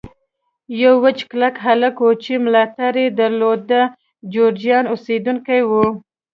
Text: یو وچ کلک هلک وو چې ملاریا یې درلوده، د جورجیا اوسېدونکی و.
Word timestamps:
یو 0.81 0.93
وچ 1.03 1.19
کلک 1.29 1.55
هلک 1.65 1.95
وو 2.03 2.11
چې 2.23 2.31
ملاریا 2.45 2.89
یې 3.09 3.15
درلوده، 3.19 3.81
د 3.91 3.93
جورجیا 4.33 4.77
اوسېدونکی 4.93 5.61
و. 5.65 5.71